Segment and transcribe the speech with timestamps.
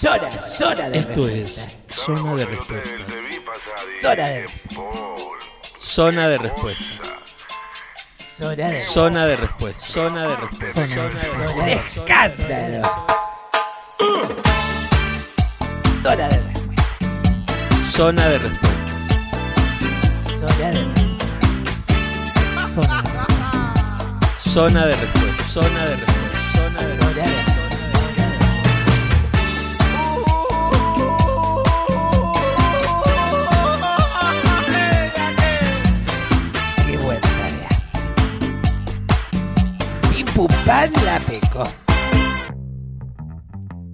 [0.00, 1.72] Zona, zona de Esto respuesta.
[1.88, 2.96] es Zona de Respuestas.
[4.02, 4.46] Zona de
[5.78, 7.14] Zona de Respuestas.
[8.38, 9.90] Zona de Zona de Respuestas.
[9.90, 10.88] Zona de Respuestas.
[10.88, 11.96] Zona, de zona de Respuestas.
[11.96, 13.16] escándalo.
[16.02, 16.76] Zona de respuesta.
[17.92, 18.76] Zona de Respuestas.
[24.52, 24.86] Zona de respuesta.
[24.86, 25.52] Zona de Respuestas.
[25.52, 26.52] Zona de Respuestas.
[26.56, 27.55] Zona de Zona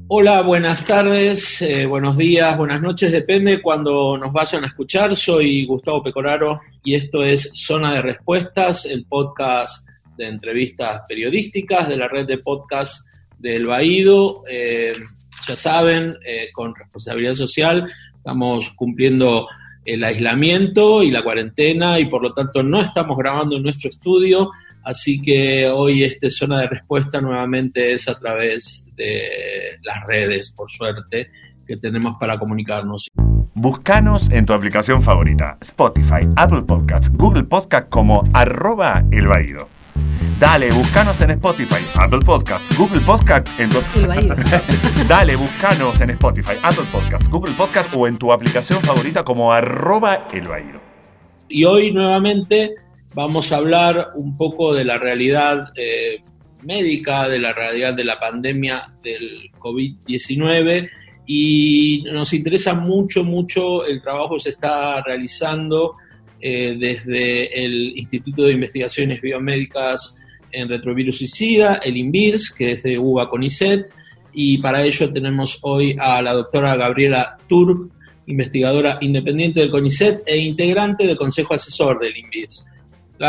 [0.08, 5.14] Hola, buenas tardes, eh, buenos días, buenas noches, depende cuando nos vayan a escuchar.
[5.14, 9.86] Soy Gustavo Pecoraro y esto es Zona de Respuestas, el podcast
[10.16, 13.06] de entrevistas periodísticas de la red de podcast
[13.38, 14.42] del Baído.
[14.50, 14.94] Eh,
[15.46, 19.46] ya saben, eh, con responsabilidad social, estamos cumpliendo
[19.84, 24.50] el aislamiento y la cuarentena y por lo tanto no estamos grabando en nuestro estudio.
[24.84, 30.70] Así que hoy este zona de respuesta nuevamente es a través de las redes, por
[30.70, 31.30] suerte,
[31.66, 33.08] que tenemos para comunicarnos.
[33.54, 39.68] Buscanos en tu aplicación favorita, Spotify, Apple Podcasts, Google Podcasts como arroba el Baído.
[40.40, 43.78] Dale, buscanos en Spotify, Apple Podcasts, Google Podcasts, en tu...
[45.08, 50.26] Dale, buscanos en Spotify, Apple Podcasts, Google Podcasts o en tu aplicación favorita como arroba
[50.32, 50.80] el Baído.
[51.48, 52.74] Y hoy nuevamente
[53.14, 56.22] vamos a hablar un poco de la realidad eh,
[56.62, 60.88] médica, de la realidad de la pandemia del COVID-19
[61.26, 65.96] y nos interesa mucho, mucho el trabajo que se está realizando
[66.40, 72.98] eh, desde el Instituto de Investigaciones Biomédicas en Retrovirus Suicida, el INVIRS, que es de
[72.98, 73.90] UBA CONICET,
[74.34, 77.90] y para ello tenemos hoy a la doctora Gabriela Turk,
[78.26, 82.66] investigadora independiente del CONICET e integrante del Consejo Asesor del INVIRS.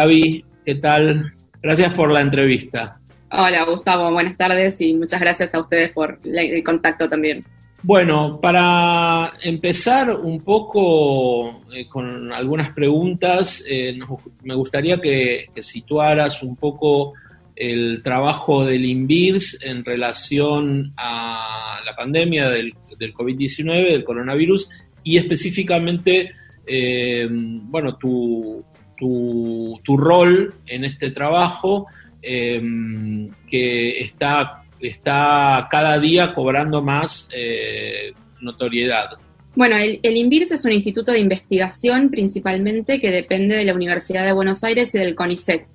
[0.04, 1.34] Gaby, ¿qué tal?
[1.62, 2.98] Gracias por la entrevista.
[3.30, 7.44] Hola Gustavo, buenas tardes y muchas gracias a ustedes por el contacto también.
[7.84, 15.62] Bueno, para empezar un poco eh, con algunas preguntas, eh, nos- me gustaría que, que
[15.62, 17.14] situaras un poco
[17.56, 24.68] el trabajo del INVIRS en relación a la pandemia del, del COVID-19, del coronavirus,
[25.04, 26.32] y específicamente,
[26.66, 28.64] eh, bueno, tu,
[29.84, 31.88] tu, rol en este trabajo
[32.22, 32.62] eh,
[33.50, 39.12] que está está cada día cobrando más eh, notoriedad.
[39.56, 44.26] Bueno, el, el INVIRS es un instituto de investigación principalmente que depende de la Universidad
[44.26, 45.68] de Buenos Aires y del CONICET.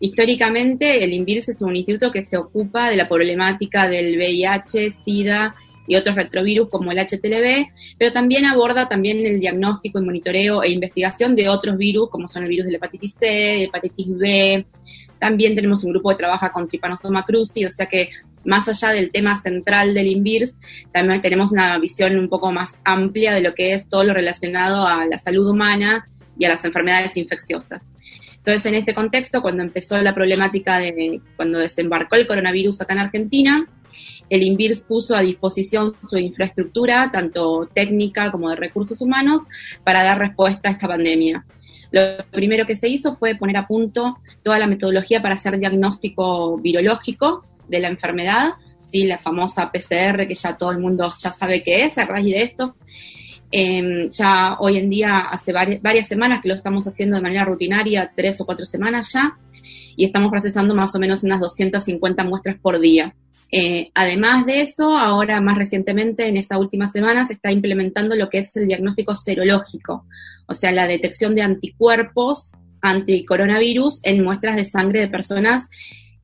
[0.00, 5.54] Históricamente, el INVIRS es un instituto que se ocupa de la problemática del VIH, SIDA
[5.88, 10.70] y otros retrovirus como el HTLV, pero también aborda también el diagnóstico y monitoreo e
[10.70, 14.66] investigación de otros virus como son el virus de la hepatitis C, hepatitis B.
[15.18, 18.10] También tenemos un grupo que trabaja con Trypanosoma cruzi, o sea que
[18.44, 20.56] más allá del tema central del INVIRS,
[20.92, 24.86] también tenemos una visión un poco más amplia de lo que es todo lo relacionado
[24.86, 26.06] a la salud humana
[26.38, 27.92] y a las enfermedades infecciosas.
[28.36, 33.00] Entonces, en este contexto, cuando empezó la problemática de cuando desembarcó el coronavirus acá en
[33.00, 33.66] Argentina,
[34.30, 39.46] el INVIRS puso a disposición su infraestructura, tanto técnica como de recursos humanos,
[39.84, 41.44] para dar respuesta a esta pandemia.
[41.90, 46.58] Lo primero que se hizo fue poner a punto toda la metodología para hacer diagnóstico
[46.58, 48.52] virológico de la enfermedad,
[48.90, 49.06] ¿sí?
[49.06, 52.42] la famosa PCR que ya todo el mundo ya sabe qué es a raíz de
[52.42, 52.76] esto.
[53.50, 57.46] Eh, ya hoy en día, hace vari varias semanas que lo estamos haciendo de manera
[57.46, 59.38] rutinaria, tres o cuatro semanas ya,
[59.96, 63.14] y estamos procesando más o menos unas 250 muestras por día.
[63.50, 68.28] Eh, además de eso, ahora más recientemente, en esta última semana, se está implementando lo
[68.28, 70.04] que es el diagnóstico serológico,
[70.46, 75.68] o sea, la detección de anticuerpos anticoronavirus en muestras de sangre de personas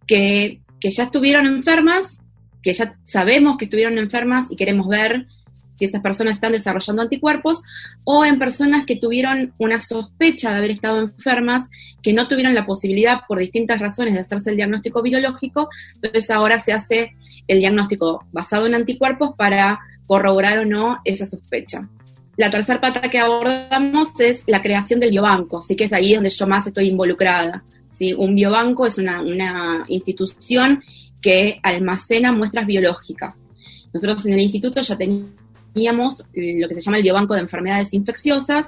[0.06, 2.18] que, que ya estuvieron enfermas,
[2.62, 5.26] que ya sabemos que estuvieron enfermas y queremos ver
[5.74, 7.62] si esas personas están desarrollando anticuerpos,
[8.04, 11.68] o en personas que tuvieron una sospecha de haber estado enfermas,
[12.02, 16.58] que no tuvieron la posibilidad por distintas razones de hacerse el diagnóstico virológico, entonces ahora
[16.58, 17.14] se hace
[17.48, 21.88] el diagnóstico basado en anticuerpos para corroborar o no esa sospecha.
[22.36, 26.30] La tercera pata que abordamos es la creación del biobanco, así que es ahí donde
[26.30, 27.62] yo más estoy involucrada.
[27.92, 28.12] ¿sí?
[28.12, 30.82] Un biobanco es una, una institución
[31.20, 33.46] que almacena muestras biológicas.
[33.92, 35.43] Nosotros en el instituto ya teníamos
[35.74, 38.66] lo que se llama el biobanco de enfermedades infecciosas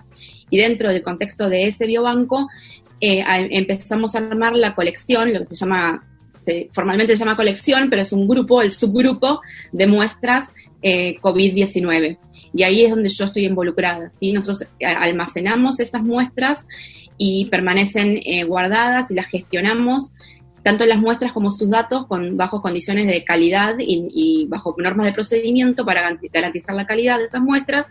[0.50, 2.49] y dentro del contexto de ese biobanco
[3.00, 6.05] eh, empezamos a armar la colección, lo que se llama,
[6.41, 9.41] se- formalmente se llama colección, pero es un grupo, el subgrupo
[9.73, 10.44] de muestras
[10.82, 12.19] eh, COVID-19.
[12.55, 14.09] Y ahí es donde yo estoy involucrada.
[14.11, 14.32] ¿sí?
[14.32, 16.64] Nosotros eh, almacenamos esas muestras
[17.19, 20.14] y permanecen eh, guardadas y las gestionamos,
[20.67, 25.07] tanto las muestras como sus datos, con, bajo condiciones de calidad y, y bajo normas
[25.07, 26.03] de procedimiento para
[26.33, 27.87] garantizar la calidad de esas muestras,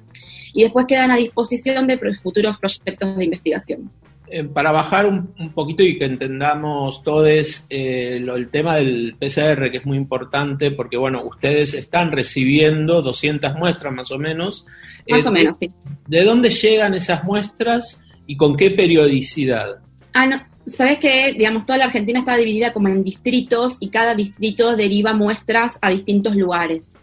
[0.53, 3.89] y después quedan a disposición de futuros proyectos de investigación.
[4.27, 9.77] Eh, para bajar un, poquito y que entendamos todos eh, el tema del PCR, que
[9.77, 14.65] es muy importante, porque bueno, ustedes están recibiendo 200 muestras más o menos.
[15.07, 15.71] Más o eh, menos, sí.
[16.07, 19.79] ¿De dónde llegan esas muestras y con qué periodicidad?
[20.11, 24.15] Ah, no, sabes que, digamos, toda la Argentina está dividida como en distritos y cada
[24.15, 26.95] distrito deriva muestras a distintos lugares.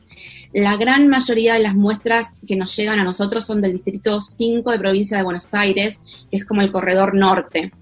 [0.53, 4.70] La gran mayoría de las muestras que nos llegan a nosotros son del Distrito 5
[4.70, 5.99] de provincia de Buenos Aires,
[6.31, 7.73] que es como el corredor norte.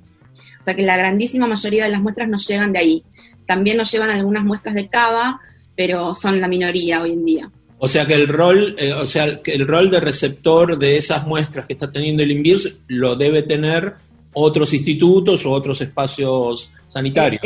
[0.61, 3.03] O sea que la grandísima mayoría de las muestras nos llegan de ahí.
[3.47, 5.41] También nos llevan algunas muestras de Cava,
[5.75, 7.51] pero son la minoría hoy en día.
[7.79, 11.27] O sea que el rol, eh, o sea que el rol de receptor de esas
[11.27, 13.95] muestras que está teniendo el INVIRS lo debe tener
[14.33, 17.41] otros institutos o otros espacios sanitarios.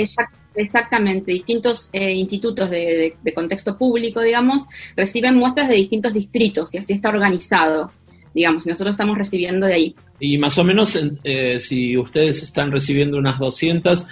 [0.57, 4.63] Exactamente, distintos eh, institutos de, contexto público, digamos,
[4.95, 7.91] reciben muestras de distintos distritos y así está organizado,
[8.33, 9.97] digamos, y nosotros estamos recibiendo de ahí.
[10.21, 14.07] Y más o menos, eh, si ustedes están recibiendo unas 200,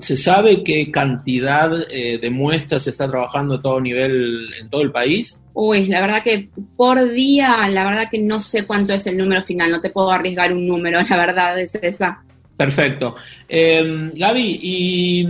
[0.00, 4.82] ¿se sabe qué cantidad eh, de muestras se está trabajando a todo nivel en todo
[4.82, 5.42] el país?
[5.52, 9.42] Uy, la verdad que por día, la verdad que no sé cuánto es el número
[9.42, 12.22] final, no te puedo arriesgar un número, la verdad es esa.
[12.56, 13.16] Perfecto.
[13.48, 15.26] Eh, Gaby, y...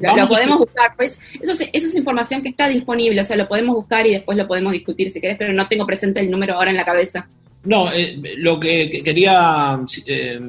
[0.00, 3.46] Lo, podemos buscar, pues eso es, eso es información que está disponible, o sea, lo
[3.46, 6.54] podemos buscar y después lo podemos discutir si querés, pero no tengo presente el número
[6.54, 7.28] ahora en la cabeza.
[7.62, 10.40] No, eh, lo que quería eh,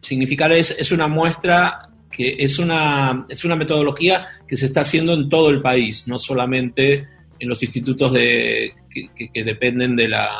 [0.00, 5.14] significar es, es una muestra que es una, es una metodología que se está haciendo
[5.14, 7.08] en todo el país, no solamente
[7.38, 10.30] en los institutos de, que, dependen de, la,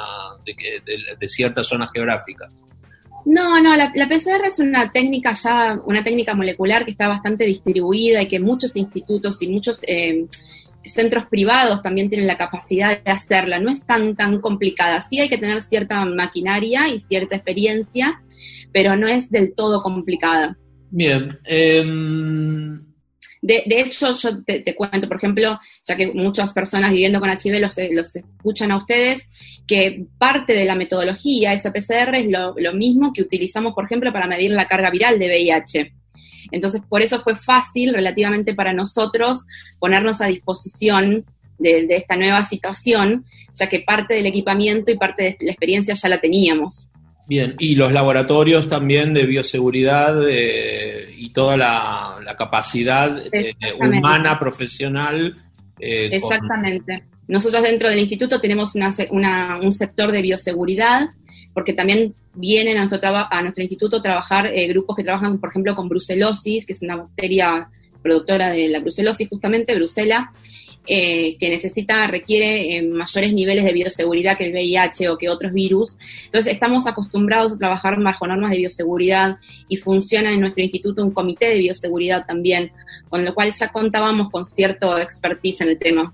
[0.44, 2.64] de ciertas zonas geográficas.
[3.26, 8.22] No, no, la, PCR es una técnica ya, una técnica molecular que está bastante distribuida
[8.22, 10.26] y que muchos institutos y muchos eh,
[10.84, 13.60] centros privados también tienen la capacidad de hacerla.
[13.60, 15.00] No es tan, tan complicada.
[15.00, 18.22] Sí hay que tener cierta maquinaria y cierta experiencia,
[18.72, 20.58] pero no es del todo complicada.
[20.96, 21.40] Bien.
[21.42, 22.80] Em,
[23.42, 27.74] de, hecho, yo te, cuento, por ejemplo, ya que muchas personas viviendo con HIV los,
[27.90, 29.26] los escuchan a ustedes,
[29.66, 34.52] que parte de la metodología PCR es lo, mismo que utilizamos, por ejemplo, para medir
[34.52, 35.92] la carga viral de VIH.
[36.52, 39.44] Entonces, por eso fue fácil relativamente para nosotros
[39.80, 41.24] ponernos a disposición
[41.58, 46.08] de, esta nueva situación, ya que parte del equipamiento y parte de la experiencia ya
[46.08, 46.88] la teníamos.
[47.26, 55.42] Bien, y los laboratorios también de bioseguridad eh, y toda la, capacidad eh, humana, profesional.
[55.78, 57.04] Eh, Exactamente.
[57.26, 61.08] Nosotros dentro del instituto tenemos un sector de bioseguridad,
[61.54, 65.74] porque también vienen a nuestro, a nuestro instituto a trabajar grupos que trabajan, por ejemplo,
[65.74, 67.68] con brucelosis, que es una bacteria
[68.02, 70.30] productora de la brucelosis, justamente, brucela,
[70.86, 75.52] eh, que necesita, requiere eh, mayores niveles de bioseguridad que el VIH o que otros
[75.52, 75.98] virus.
[76.26, 79.38] Entonces, estamos acostumbrados a trabajar bajo normas de bioseguridad
[79.68, 82.70] y funciona en nuestro instituto un comité de bioseguridad también,
[83.08, 86.12] con lo cual ya contábamos con cierto expertise en el tema.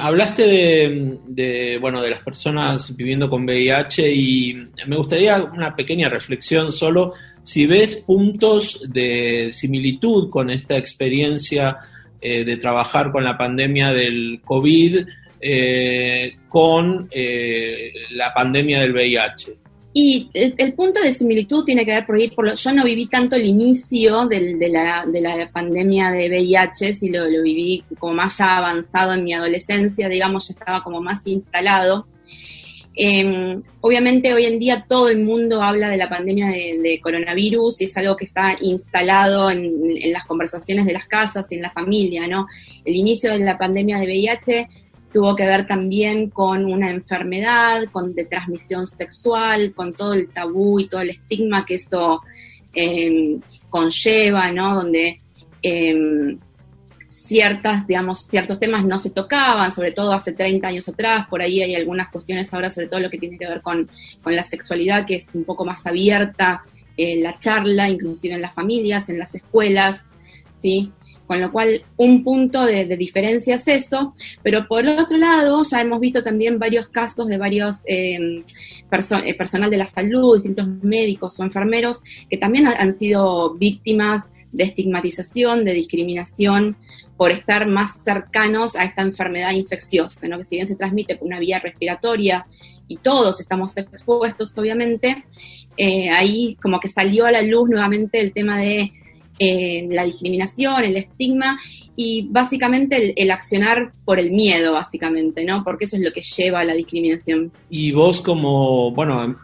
[0.00, 4.54] hablaste de, de, bueno, de las personas viviendo con VIH y
[4.86, 11.78] me gustaría una pequeña reflexión solo si ves puntos de similitud con esta experiencia
[12.20, 15.06] eh, de trabajar con la pandemia del COVID
[15.40, 19.58] eh, con eh, la pandemia del VIH.
[19.92, 23.36] Y el, punto de similitud tiene que ver por ahí, por yo no viví tanto
[23.36, 28.36] el inicio de, la, de, la, pandemia de VIH, si lo, lo, viví como más
[28.36, 32.06] ya avanzado en mi adolescencia, digamos, ya estaba como más instalado.
[32.98, 37.84] Em, obviamente hoy en día todo el mundo habla de la pandemia de, coronavirus y
[37.84, 42.26] es algo que está instalado en, las conversaciones de las casas y en la familia,
[42.26, 42.46] ¿no?
[42.86, 44.68] El inicio de la pandemia de VIH
[45.12, 50.80] tuvo que ver también con una enfermedad, con de transmisión sexual, con todo el tabú
[50.80, 52.22] y todo el estigma que eso
[52.72, 54.74] em, conlleva, ¿no?
[54.74, 55.20] Donde
[55.60, 56.38] em,
[57.26, 61.60] ciertas, digamos, ciertos temas no se tocaban, sobre todo hace 30 años atrás, por ahí
[61.60, 63.88] hay algunas cuestiones ahora, sobre todo lo que tiene que ver con,
[64.24, 66.62] la sexualidad, que es un poco más abierta
[66.96, 70.02] eh, la charla, inclusive en las familias, en las escuelas,
[70.54, 70.92] ¿sí?
[71.26, 74.14] Con lo cual, un punto de, diferencia es eso,
[74.44, 78.44] pero por otro lado, ya hemos visto también varios casos de varios eh,
[78.92, 84.64] eh, personal de la salud, distintos médicos o enfermeros, que también han sido víctimas de
[84.64, 86.76] estigmatización, de discriminación
[87.16, 90.38] por estar más cercanos a esta enfermedad infecciosa, ¿no?
[90.38, 92.44] que si bien se transmite por una vía respiratoria
[92.88, 95.24] y todos estamos expuestos, obviamente,
[95.76, 98.92] eh, ahí como que salió a la luz nuevamente el tema de
[99.38, 101.58] eh, la discriminación, el estigma
[101.94, 105.62] y básicamente el, accionar por el miedo, básicamente, ¿no?
[105.64, 107.52] Porque eso es lo que lleva a la discriminación.
[107.68, 109.36] Y vos como, bueno,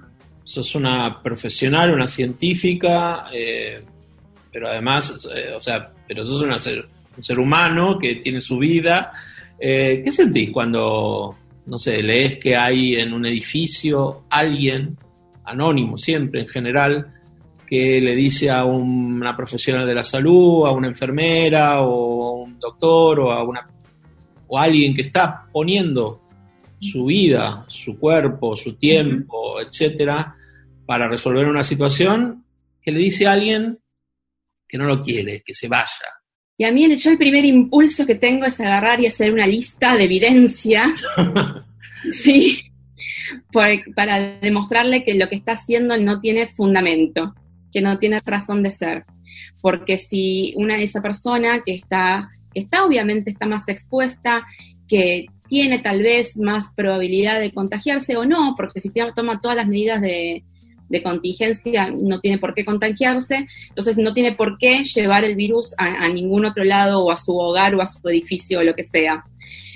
[0.45, 3.83] sos una profesional, una científica, eh,
[4.51, 6.59] pero además, o sea, pero sos una
[7.17, 9.13] un ser humano que tiene su vida.
[9.59, 14.97] ¿Qué sentís cuando, no sé, lees que hay en un edificio alguien
[15.45, 17.15] anónimo siempre en general,
[17.67, 22.59] que le dice a una profesional de la salud, a una enfermera o a un
[22.59, 23.69] doctor o a una
[24.49, 26.21] o alguien que está poniendo
[26.79, 30.37] su vida, su cuerpo, su tiempo, etcétera,
[30.85, 32.45] para resolver una situación,
[32.83, 33.79] que le dice a alguien
[34.69, 36.22] que no lo quiere, que se vaya.
[36.57, 39.97] Y a mí yo el primer impulso que tengo es agarrar y hacer una lista
[39.97, 40.95] de evidencia.
[42.11, 42.73] sí,
[43.53, 47.35] para demostrarle que lo que está haciendo no tiene fundamento,
[47.73, 49.05] que no tiene razón de ser.
[49.61, 54.47] Porque si una de esa persona que está, que está obviamente está más expuesta,
[54.89, 59.69] que tiene tal vez más probabilidad de contagiarse o no, porque si toma todas las
[59.69, 60.45] medidas de,
[61.01, 66.09] contingencia no tiene por qué contagiarse, entonces no tiene por qué llevar el virus a,
[66.09, 69.25] ningún otro lado o a su hogar o a su edificio o lo que sea.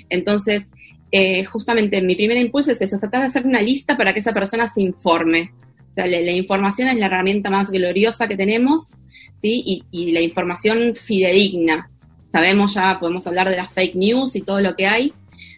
[0.09, 0.63] Entonces,
[1.11, 4.33] eh, justamente mi primer impulso es eso, tratar de hacer una lista para que esa
[4.33, 5.51] persona se informe.
[5.95, 8.89] la, información es la herramienta más gloriosa que tenemos,
[9.31, 9.81] ¿sí?
[9.91, 11.89] Y, la información fidedigna.
[12.29, 15.13] Sabemos ya, podemos hablar de las fake news y todo lo que hay,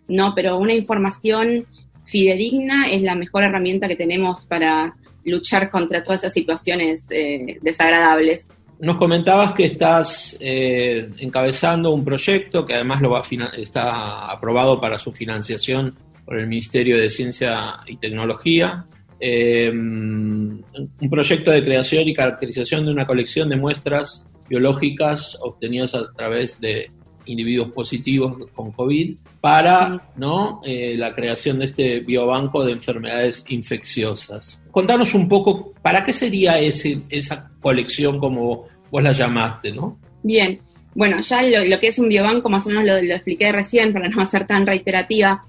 [0.07, 1.65] no, pero una información
[2.05, 4.95] fidedigna es la mejor herramienta que tenemos para
[5.29, 8.51] luchar contra todas esas situaciones eh, desagradables.
[8.79, 13.21] Nos comentabas que estás eh, encabezando un proyecto que además lo
[13.57, 15.95] está aprobado para su financiación
[16.25, 18.85] por el Ministerio de Ciencia y Tecnología.
[19.19, 20.63] Eh, un
[21.09, 26.89] proyecto de creación y caracterización de una colección de muestras biológicas obtenidas a través de
[27.29, 30.61] individuos positivos con COVID para ¿no?
[30.65, 34.65] Eh, la creación de este biobanco de enfermedades infecciosas.
[34.71, 39.71] Contanos un poco, ¿para qué sería ese, esa colección como vos la llamaste?
[39.71, 39.97] ¿no?
[40.23, 40.59] Bien,
[40.95, 44.25] bueno, ya lo, que es un biobanco más o menos lo, expliqué recién para no
[44.25, 45.41] ser tan reiterativa,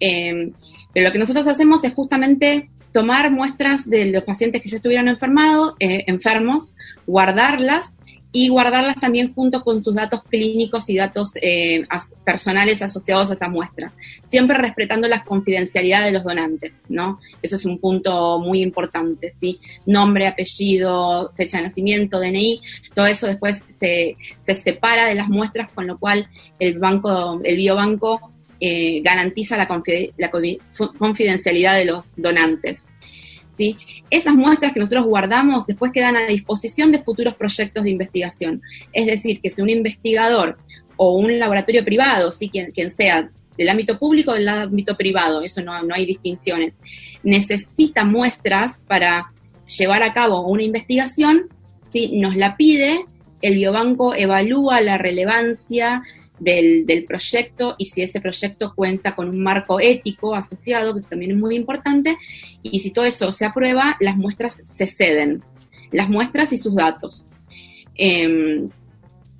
[0.00, 0.50] eh,
[0.92, 5.08] pero lo que nosotros hacemos es justamente tomar muestras de los pacientes que ya estuvieron
[5.08, 6.74] enfermados, eh, enfermos,
[7.06, 7.97] guardarlas
[8.30, 11.84] y guardarlas también junto con sus datos clínicos y datos eh,
[12.24, 13.90] personales asociados a esa muestra,
[14.28, 17.20] siempre respetando la confidencialidad de los donantes, ¿no?
[17.40, 19.60] Eso es un punto muy importante, ¿sí?
[19.86, 22.60] Nombre, apellido, fecha de nacimiento, DNI,
[22.94, 27.56] todo eso después se, se separa de las muestras, con lo cual el banco, el
[27.56, 28.30] biobanco
[28.60, 29.68] eh, garantiza la,
[30.16, 30.30] la
[30.98, 32.84] confidencialidad de los donantes.
[34.10, 38.62] Esas muestras que nosotros guardamos después quedan a disposición de futuros proyectos de investigación.
[38.92, 40.58] Es decir, que si un investigador
[40.96, 42.50] o un laboratorio privado, ¿sí?
[42.50, 46.78] quien, sea, del ámbito público o del ámbito privado, eso no, no hay distinciones,
[47.22, 49.32] necesita muestras para
[49.78, 51.48] llevar a cabo una investigación,
[51.92, 52.18] ¿sí?
[52.18, 53.04] nos la pide,
[53.40, 56.02] el biobanco evalúa la relevancia
[56.38, 61.36] del, proyecto y si ese proyecto cuenta con un marco ético asociado, que también es
[61.38, 62.16] muy importante,
[62.62, 65.42] y si todo eso se aprueba, las muestras se ceden,
[65.90, 67.24] las muestras y sus datos.
[67.94, 68.68] Em,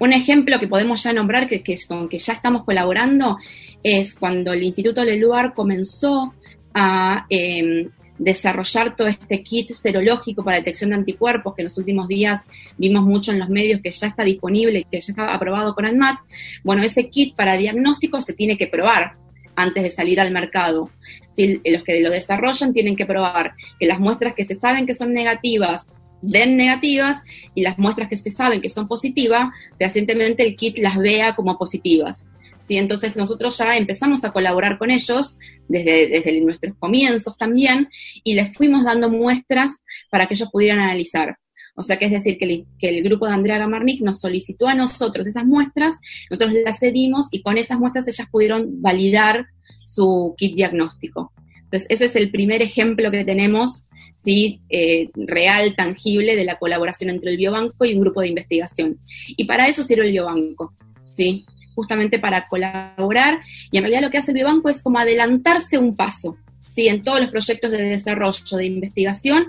[0.00, 3.38] un ejemplo que podemos ya nombrar, que, que, con que ya estamos colaborando,
[3.82, 6.34] es cuando el Instituto Leluar comenzó
[6.74, 12.08] a em, desarrollar todo este kit serológico para detección de anticuerpos que en los últimos
[12.08, 12.40] días
[12.76, 15.84] vimos mucho en los medios que ya está disponible y que ya está aprobado con
[15.84, 16.18] ANMAT,
[16.64, 19.16] bueno, ese kit para diagnóstico se tiene que probar
[19.56, 20.90] antes de salir al mercado.
[21.32, 24.94] Si los que lo desarrollan tienen que probar que las muestras que se saben que
[24.94, 27.22] son negativas den negativas
[27.54, 29.48] y las muestras que se saben que son positivas,
[29.78, 32.24] recientemente el kit las vea como positivas.
[32.68, 32.76] ¿Sí?
[32.76, 37.88] Entonces nosotros ya empezamos a colaborar con ellos desde, desde nuestros comienzos también
[38.22, 39.70] y les fuimos dando muestras
[40.10, 41.36] para que ellos pudieran analizar.
[41.78, 45.28] O sea que es decir, que el, grupo de Andrea Gamarnik nos solicitó a nosotros
[45.28, 45.94] esas muestras,
[46.28, 49.46] nosotros las cedimos y con esas muestras ellas pudieron validar
[49.84, 51.32] su kit diagnóstico.
[51.54, 53.84] Entonces, ese es el primer ejemplo que tenemos,
[54.24, 54.60] ¿sí?
[54.70, 58.98] Eh, real, tangible, de la colaboración entre el biobanco y un grupo de investigación.
[59.28, 60.74] Y para eso sirve el biobanco,
[61.06, 61.46] ¿sí?
[61.78, 63.38] Justamente para colaborar
[63.70, 66.36] y en realidad lo que hace el Biobanco es como adelantarse un paso.
[66.74, 66.88] ¿sí?
[66.88, 69.46] En todos los proyectos de desarrollo, de investigación,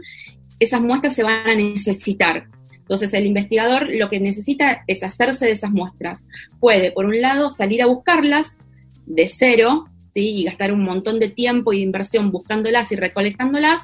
[0.60, 2.46] esas muestras se van a necesitar.
[2.72, 6.28] Entonces el investigador lo que necesita es hacerse de esas muestras.
[6.60, 8.60] Puede, por un lado, salir a buscarlas
[9.08, 10.42] de cero, ¿sí?
[10.42, 13.82] y gastar un montón de tiempo y de inversión buscándolas y recolectándolas,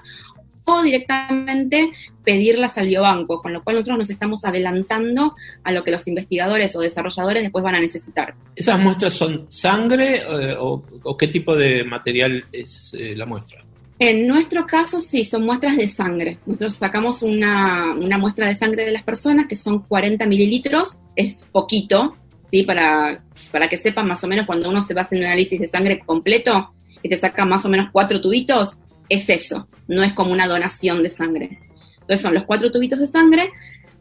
[0.65, 1.91] o directamente
[2.23, 6.75] pedirlas al biobanco, con lo cual nosotros nos estamos adelantando a lo que los investigadores
[6.75, 8.35] o desarrolladores después van a necesitar.
[8.55, 13.61] ¿Esas muestras son sangre eh, o, o, qué tipo de material es eh, la muestra?
[13.97, 16.39] En nuestro caso, sí, son muestras de sangre.
[16.45, 21.45] Nosotros sacamos una, una, muestra de sangre de las personas que son 40 mililitros, es
[21.45, 22.17] poquito,
[22.49, 22.63] ¿sí?
[22.63, 25.59] Para, para que sepan más o menos cuando uno se va a hacer un análisis
[25.59, 26.71] de sangre completo,
[27.05, 31.03] y te saca más o menos cuatro tubitos, es eso, no es como una donación
[31.03, 31.59] de sangre.
[32.01, 33.49] Entonces son los cuatro tubitos de sangre.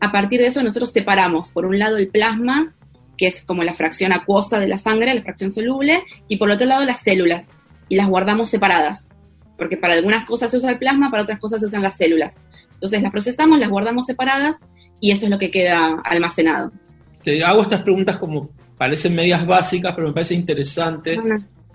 [0.01, 2.75] A partir de eso nosotros separamos, por un lado el plasma,
[3.17, 6.67] que es como la fracción acuosa de la sangre, la fracción soluble, y por otro
[6.67, 7.57] lado las células,
[7.89, 9.11] y las guardamos separadas
[9.57, 12.41] porque para algunas cosas se usa el plasma, para otras cosas se usan las células.
[12.75, 14.57] Entonces las procesamos, las guardamos separadas
[15.01, 16.73] y eso es lo que queda almacenado.
[17.23, 21.19] Te hago estas preguntas como parecen medias básicas, pero me parece interesante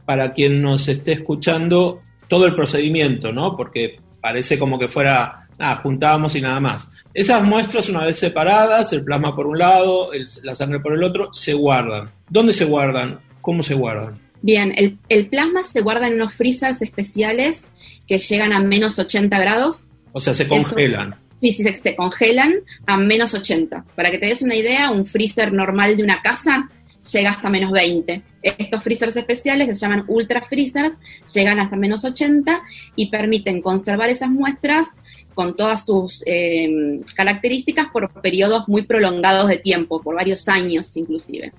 [0.05, 3.57] para quien nos esté escuchando todo el procedimiento, ¿no?
[3.57, 6.87] Porque parece como que fuera, nada, juntábamos y nada más.
[7.13, 11.03] Esas muestras, una vez separadas, el plasma por un lado, el, la sangre por el
[11.03, 12.09] otro, se guardan.
[12.29, 13.19] ¿Dónde se guardan?
[13.41, 14.19] ¿Cómo se guardan?
[14.41, 17.73] Bien, el, el, plasma se guarda en unos freezers especiales
[18.07, 19.87] que llegan a menos 80 grados.
[20.13, 21.09] O sea, se congelan.
[21.09, 22.53] Eso, sí, sí, se, se, congelan
[22.85, 23.83] a menos 80.
[23.95, 26.69] Para que te des una idea, un freezer normal de una casa
[27.11, 28.23] llega hasta menos 20.
[28.41, 30.97] Estos freezers especiales, que se llaman ultra freezers,
[31.33, 32.61] llegan hasta menos 80
[32.95, 34.87] y permiten conservar esas muestras
[35.33, 41.53] con todas sus eh, características por periodos muy prolongados de tiempo, por varios años inclusive.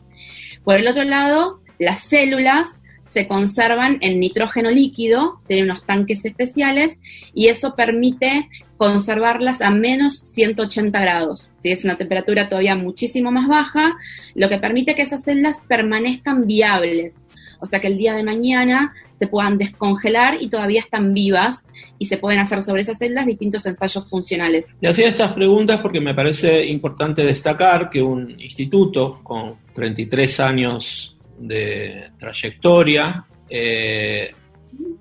[0.64, 2.79] Por el otro lado, las células
[3.12, 6.97] se conservan en nitrógeno líquido, serían unos tanques especiales,
[7.35, 11.50] y eso permite conservarlas a menos 180 grados.
[11.57, 13.97] Si es una temperatura todavía muchísimo más baja,
[14.35, 17.26] lo que permite que esas células permanezcan viables.
[17.61, 22.07] O sea que el día de mañana se puedan descongelar y todavía están vivas y
[22.07, 24.76] se pueden hacer sobre esas células distintos ensayos funcionales.
[24.81, 31.16] Y hacía estas preguntas porque me parece importante destacar que un instituto con 33 años
[31.40, 34.33] de trayectoria, eh,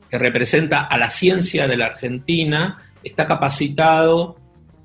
[0.10, 4.38] que representa a la ciencia de la Argentina, está capacitado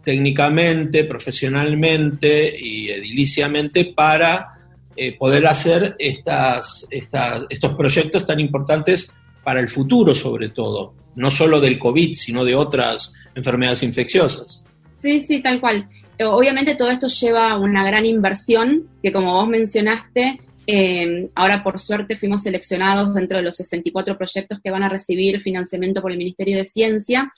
[0.05, 4.59] técnicamente, profesionalmente y ediliciamente para
[4.97, 9.12] eh, poder hacer estas, estos proyectos tan importantes
[9.43, 14.62] para el futuro sobre todo, no solo del COVID, sino de otras enfermedades infecciosas.
[14.99, 15.88] Sí, sí, tal cual.
[16.21, 22.16] Obviamente todo esto lleva una gran inversión que como vos mencionaste, eh, ahora, por suerte,
[22.16, 26.57] fuimos seleccionados dentro de los 64 proyectos que van a recibir financiamiento por el Ministerio
[26.57, 27.31] de Ciencia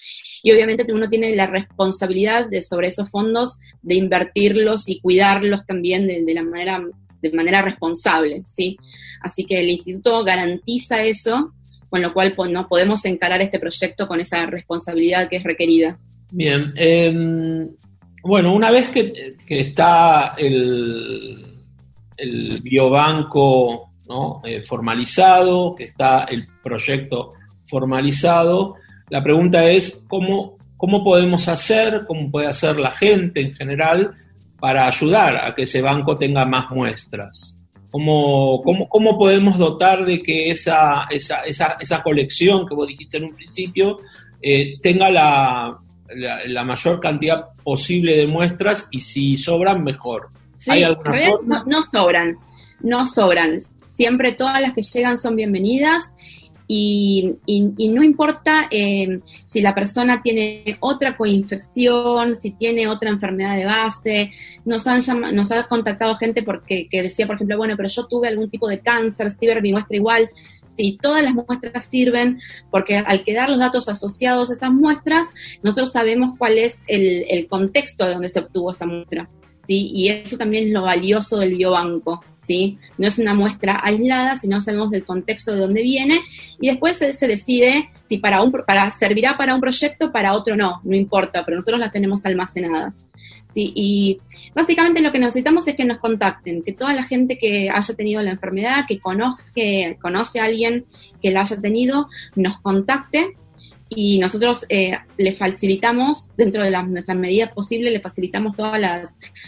[0.43, 6.07] y obviamente uno tiene la responsabilidad de sobre esos fondos de invertirlos y cuidarlos también
[6.07, 6.83] de, la manera
[7.23, 8.77] de manera responsable, ¿sí?
[9.23, 11.53] Así que el instituto garantiza eso,
[11.89, 15.99] con lo cual pues, no podemos encarar este proyecto con esa responsabilidad que es requerida.
[16.31, 17.69] Bien, eh,
[18.23, 21.56] bueno, una vez que está el,
[22.17, 23.91] el biobanco
[24.45, 27.33] eh, formalizado, que está el proyecto
[27.67, 28.77] formalizado.
[29.09, 34.15] La pregunta es cómo, cómo podemos hacer, cómo puede hacer la gente en general
[34.61, 37.63] para ayudar a que ese banco tenga más muestras.
[37.91, 43.17] ¿Cómo, cómo, cómo podemos dotar de que esa, esa, esa, esa, colección que vos dijiste
[43.17, 43.99] en un principio
[44.43, 45.79] eh, tenga la,
[46.15, 50.31] la, la mayor cantidad posible de muestras y si sobran, mejor?
[50.67, 50.85] Sí,
[51.45, 52.39] no, no, sobran,
[52.81, 53.61] no sobran.
[53.97, 56.13] Siempre todas las que llegan son bienvenidas
[56.69, 63.11] y, y, y no importa eh, si la persona tiene otra coinfección, si tiene otra
[63.11, 64.33] enfermedad de base.
[64.65, 65.01] Nos han,
[65.35, 68.69] nos ha contactado gente porque que decía, por ejemplo, bueno, pero yo tuve algún tipo
[68.69, 70.29] de cáncer, ver mi muestra igual.
[70.77, 75.29] Sí, todas las muestras sirven porque al quedar los datos asociados a esas muestras,
[75.63, 79.29] nosotros sabemos cuál es el, el contexto de donde se obtuvo esa muestra.
[79.67, 79.91] ¿Sí?
[79.95, 82.79] Y eso también es lo valioso del biobanco, ¿sí?
[82.99, 86.21] No es una muestra aislada, sino sabemos del contexto de dónde viene
[86.61, 90.57] y después se, se decide si para un para servirá para un proyecto, para otro
[90.57, 93.05] no, no importa, pero nosotros las tenemos almacenadas.
[93.53, 94.19] Sí, y
[94.55, 98.23] básicamente lo que necesitamos es que nos contacten, que toda la gente que haya tenido
[98.23, 100.85] la enfermedad, que conozca, que conoce a alguien
[101.23, 103.35] que la haya tenido, nos contacte
[103.89, 108.79] y nosotros eh, le facilitamos, dentro de nuestras medidas posibles, le facilitamos todos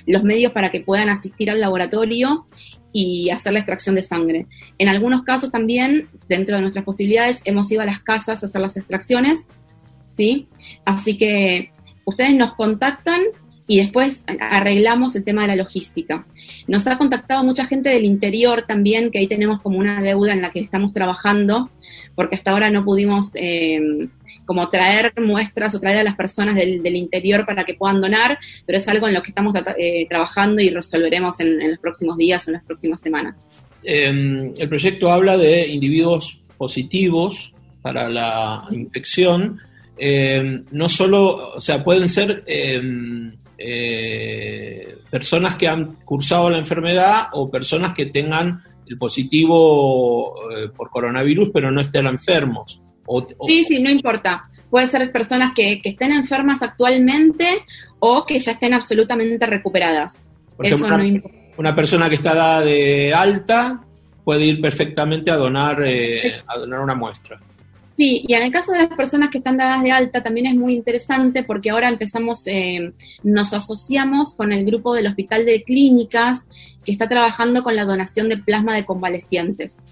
[0.06, 2.46] los medios para que puedan asistir al laboratorio
[2.92, 4.46] y hacer la extracción de sangre.
[4.78, 8.60] En algunos casos también, dentro de nuestras posibilidades, hemos ido a las casas a hacer
[8.60, 9.48] las extracciones,
[10.12, 10.46] ¿sí?
[10.84, 11.72] Así que
[12.04, 13.20] ustedes nos contactan
[13.66, 16.26] y después arreglamos el tema de la logística.
[16.68, 20.40] Nos ha contactado mucha gente del interior también, que ahí tenemos como una deuda en
[20.40, 21.70] la que estamos trabajando,
[22.14, 24.08] porque hasta ahora no pudimos eh,
[24.48, 28.78] como traer muestras o traer a las personas del, interior para que puedan donar, pero
[28.78, 32.50] es algo en lo que estamos eh, trabajando y resolveremos en, los próximos días o
[32.50, 33.46] en las próximas semanas.
[33.82, 39.60] Em, el proyecto habla de individuos positivos para la infección,
[39.98, 47.26] em, no solo, o sea, pueden ser em, eh, personas que han cursado la enfermedad
[47.34, 52.80] o personas que tengan el positivo eh, por coronavirus pero no estén enfermos.
[53.46, 54.44] Sí, sí, no importa.
[54.70, 57.64] Puede ser personas que, estén enfermas actualmente
[57.98, 60.26] o que ya estén absolutamente recuperadas.
[60.60, 61.38] Eso una, no importa.
[61.56, 63.80] Una persona que está de alta
[64.24, 67.40] puede ir perfectamente a donar, eh, a donar una muestra.
[67.98, 70.54] Sí, y en el caso de las personas que están dadas de alta también es
[70.54, 72.92] muy interesante porque ahora empezamos, eh,
[73.24, 76.46] nos asociamos con el grupo del Hospital de Clínicas
[76.84, 79.82] que está trabajando con la donación de plasma de convalecientes.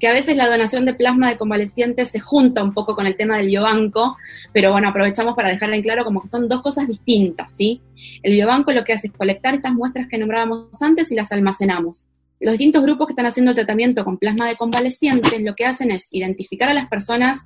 [0.00, 3.16] Que a veces la donación de plasma de convalecientes se junta un poco con el
[3.16, 4.16] tema del biobanco,
[4.52, 7.82] pero bueno, aprovechamos para dejar en claro como que son dos cosas distintas, ¿sí?
[8.22, 12.06] El biobanco lo que hace es colectar estas muestras que nombrábamos antes y las almacenamos
[12.40, 16.06] los distintos grupos que están haciendo tratamiento con plasma de convalecientes lo que hacen es
[16.10, 17.38] identificar a las personas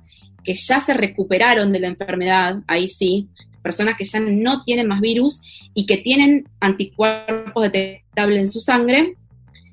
[0.43, 3.27] que ya se recuperaron de la enfermedad, ahí sí,
[3.61, 5.41] personas que ya no tienen más virus
[5.73, 9.15] y que tienen anticuerpos detectables en su sangre,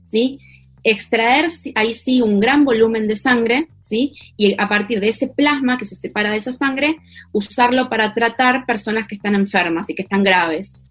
[0.02, 0.40] ¿sí?
[0.84, 4.14] Extraer ahí sí un gran volumen de sangre, ¿sí?
[4.36, 6.96] Y a partir de ese plasma que se separa de esa sangre,
[7.32, 10.82] usarlo para tratar personas que están enfermas y que están graves.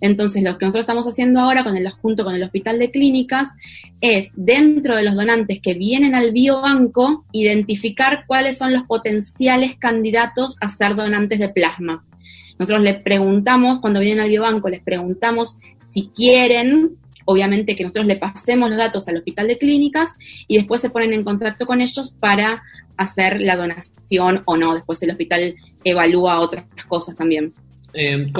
[0.00, 3.48] Entonces, lo que nosotros estamos haciendo ahora con el, junto con el Hospital de Clínicas
[4.00, 10.56] es, dentro de los donantes que vienen al biobanco, identificar cuáles son los potenciales candidatos
[10.60, 12.04] a ser donantes de plasma.
[12.58, 16.96] Nosotros les preguntamos, cuando vienen al biobanco, les preguntamos si quieren,
[17.30, 20.10] obviamente que nosotros le pasemos los datos al Hospital de Clínicas
[20.48, 22.64] y después se ponen en contacto con ellos para
[22.96, 24.74] hacer la donación o no.
[24.74, 27.54] Después el hospital evalúa otras cosas también.
[27.94, 28.32] Eh,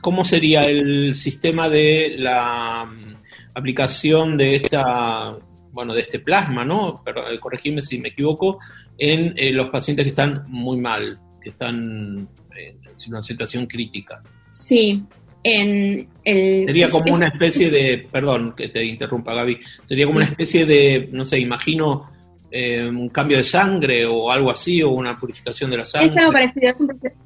[0.00, 3.14] ¿cómo sería el sistema de la mm,
[3.54, 5.36] aplicación de esta
[5.70, 7.00] bueno, de este plasma, ¿no?
[7.04, 8.58] Pero, eh, corregime si me equivoco,
[8.98, 12.78] en eh, los pacientes que están muy mal, que están en
[13.08, 14.22] una situación crítica.
[14.50, 15.02] Sí,
[15.42, 16.66] en el...
[16.66, 21.08] Sería como una especie de, perdón que te interrumpa Gaby, sería como una especie de,
[21.12, 22.10] no sé, imagino
[22.54, 26.12] eh, un cambio de sangre o algo así, o una purificación de la sangre.
[26.12, 26.70] Es algo parecido,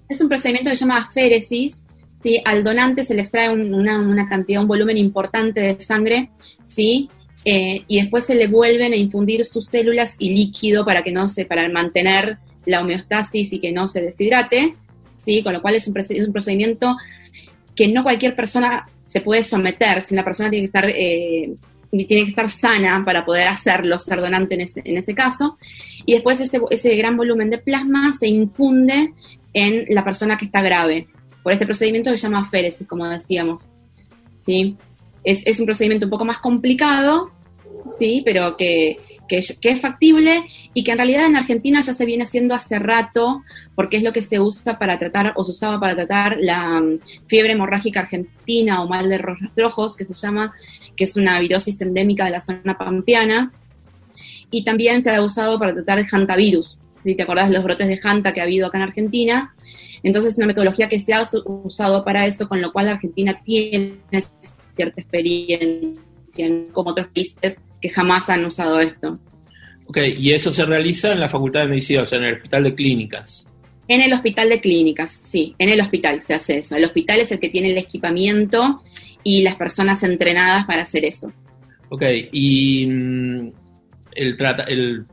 [0.08, 1.82] es un, procedimiento que se llama aféresis,
[2.22, 2.40] ¿sí?
[2.44, 6.30] al donante se le extrae una, cantidad, un volumen importante de sangre,
[6.62, 7.10] ¿sí?
[7.44, 11.28] Eh, y después se le vuelven a infundir sus células y líquido para que no
[11.28, 14.76] se, para mantener la homeostasis y que no se deshidrate,
[15.24, 15.42] ¿sí?
[15.42, 16.96] Con lo cual es un, un procedimiento
[17.76, 21.54] que no cualquier persona se puede someter, si la persona tiene que estar eh,
[21.90, 25.56] tiene que estar sana para poder hacerlo, ser donante en ese, en ese caso.
[26.04, 29.14] Y después ese, ese gran volumen de plasma se infunde
[29.52, 31.06] en la persona que está grave,
[31.42, 33.64] por este procedimiento que se llama féresis, como decíamos.
[34.40, 34.76] ¿Sí?
[35.24, 37.30] Es, es un procedimiento un poco más complicado,
[37.98, 42.24] sí, pero que, que, es factible y que en realidad en Argentina ya se viene
[42.24, 43.42] haciendo hace rato,
[43.74, 47.00] porque es lo que se usa para tratar, o se usaba para tratar la mm,
[47.26, 50.54] fiebre hemorrágica argentina o mal de rojos, que se llama,
[50.96, 53.52] que es una virosis endémica de la zona pampeana,
[54.50, 57.88] y también se ha usado para tratar el hantavirus, si te acordás de los brotes
[57.88, 59.54] de hanta que ha habido acá en Argentina.
[60.02, 63.98] Entonces, es una metodología que se ha usado para eso, con lo cual Argentina tiene
[64.70, 65.96] cierta experiencia
[66.38, 69.18] en como otros países que jamás han usado esto.
[69.86, 72.64] Ok, y eso se realiza en la Facultad de Medicina, o sea, en el Hospital
[72.64, 73.52] de Clínicas.
[73.86, 76.74] En el Hospital de Clínicas, sí, en el hospital se hace eso.
[76.74, 78.82] El hospital es el que tiene el equipamiento
[79.22, 81.32] y las personas entrenadas para hacer eso.
[81.90, 83.52] Ok, y mm,
[84.12, 85.06] el, trata, el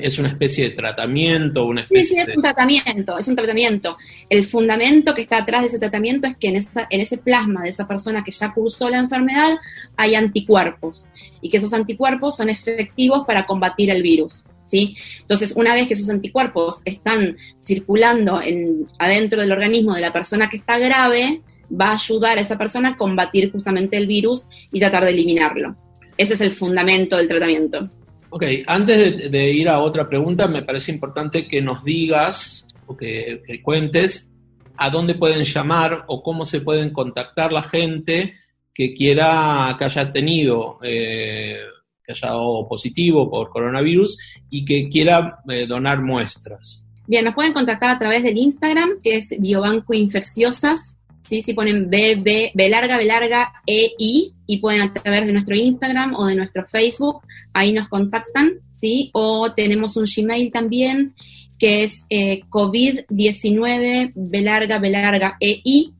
[0.00, 3.96] es una especie de tratamiento, una especie sí, sí, es un tratamiento, es un tratamiento.
[4.28, 7.62] El fundamento que está atrás de ese tratamiento es que en, esa, en ese plasma
[7.62, 9.58] de esa persona que ya cursó la enfermedad
[9.96, 11.06] hay anticuerpos
[11.40, 14.44] y que esos anticuerpos son efectivos para combatir el virus.
[14.62, 14.96] ¿Sí?
[15.20, 20.48] Entonces, una vez que esos anticuerpos están circulando en, adentro del organismo de la persona
[20.48, 24.80] que está grave, va a ayudar a esa persona a combatir justamente el virus y
[24.80, 25.76] tratar de eliminarlo.
[26.16, 27.90] Ese es el fundamento del tratamiento.
[28.34, 33.42] Ok, antes de, ir a otra pregunta, me parece importante que nos digas o que,
[33.62, 34.30] cuentes
[34.78, 38.36] a dónde pueden llamar o cómo se pueden contactar la gente
[38.72, 41.58] que quiera, que haya tenido, eh,
[42.02, 44.16] que haya dado positivo por coronavirus
[44.48, 46.88] y que quiera eh, donar muestras.
[47.06, 50.91] Bien, nos pueden contactar a través del Instagram, que es Biobanco Infecciosas,
[51.24, 51.42] ¿sí?
[51.42, 55.32] Si ponen B, B, B larga, B larga, E, I, y pueden a través de
[55.32, 59.10] nuestro Instagram o de nuestro Facebook, ahí nos contactan, ¿sí?
[59.12, 61.14] O tenemos un Gmail también,
[61.58, 65.92] que es eh, COVID-19, B larga, B larga, E, I,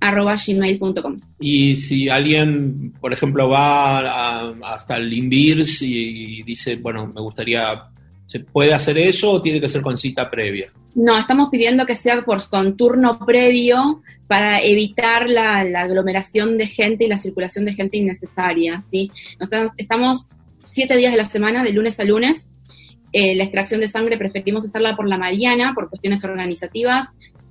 [0.00, 1.18] arroba gmail.com.
[1.40, 7.84] Y si alguien, por ejemplo, va hasta el Invirs y, dice, bueno, me gustaría,
[8.28, 10.70] ¿se puede hacer eso o tiene que ser con cita previa?
[10.94, 17.04] No, estamos pidiendo que sea por con turno previo para evitar la, aglomeración de gente
[17.04, 19.10] y la circulación de gente innecesaria, ¿sí?
[19.40, 22.48] Nos estamos- estamos siete días de la semana, de lunes a lunes.
[23.12, 27.08] Eh, la extracción de sangre preferimos hacerla por la mañana, por cuestiones organizativas,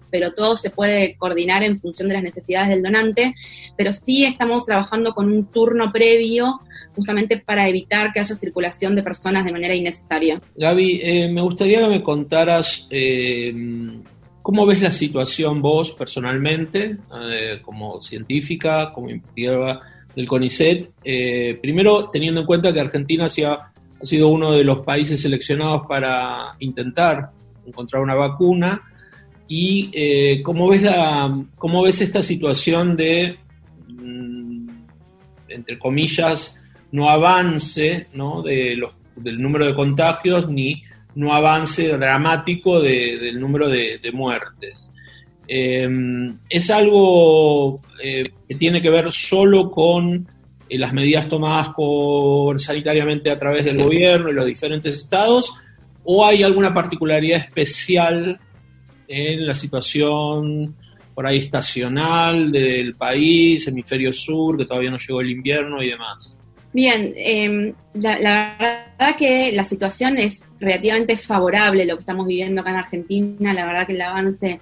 [0.10, 3.34] pero todo se puede coordinar en función de las necesidades del donante,
[3.76, 6.60] pero sí estamos trabajando con un turno previo
[6.96, 10.42] justamente para evitar que haya circulación de personas de manera innecesaria.
[10.56, 13.54] Gaby, eh, me gustaría que me contaras eh,
[14.48, 16.96] cómo ves la situación vos personalmente,
[17.30, 19.82] eh, como científica, como investigadora
[20.16, 20.92] del CONICET.
[21.04, 25.22] Eh, primero, teniendo en cuenta que Argentina ha sido, ha sido uno de los países
[25.22, 27.32] seleccionados para intentar
[27.66, 28.82] encontrar una vacuna.
[29.48, 33.38] ¿Y eh, cómo, ves la, cómo ves esta situación de,
[33.88, 34.68] mm,
[35.50, 36.60] entre comillas,
[36.92, 38.42] no avance ¿no?
[38.44, 40.84] Del número de contagios ni
[41.16, 44.94] no avance dramático de- del número de, muertes?
[45.48, 45.88] Eh,
[46.50, 50.28] ¿Es algo eh, que tiene que ver solo con
[50.70, 55.54] eh, las medidas tomadas por, sanitariamente a través del gobierno y los diferentes estados?
[56.04, 58.40] ¿O hay alguna particularidad especial
[59.08, 60.76] en la situación
[61.14, 66.38] por ahí estacional del país, hemisferio sur, que todavía no llegó el invierno y demás?
[66.74, 72.62] Bien, eh, la, la verdad que la situación es relativamente favorable lo que estamos viviendo
[72.62, 73.54] acá en Argentina.
[73.54, 74.60] La verdad que el avance,